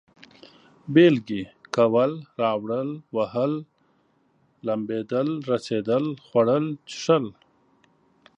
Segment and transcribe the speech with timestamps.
[0.93, 1.43] بېلگې:
[1.75, 2.11] کول،
[2.41, 3.53] راوړل، وهل،
[4.67, 7.25] لمبېدل، رسېدل، خوړل، څښل